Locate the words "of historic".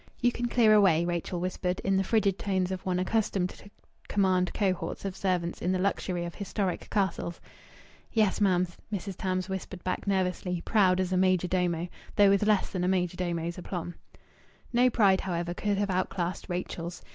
6.25-6.89